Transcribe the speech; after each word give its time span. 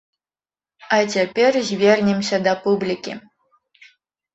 А 0.97 0.99
цяпер 1.13 1.61
звернемся 1.69 2.43
да 2.49 2.59
публікі. 2.67 3.13